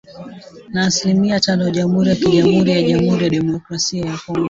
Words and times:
na 0.69 0.85
asilimia 0.85 1.39
tano 1.39 1.69
Jamhuri 1.69 2.09
ya 2.09 2.15
KiJamuhuri 2.15 2.71
ya 2.71 2.81
Jamuhuri 2.83 3.23
ya 3.23 3.29
Demokrasia 3.29 4.05
ya 4.05 4.17
Kongo 4.17 4.39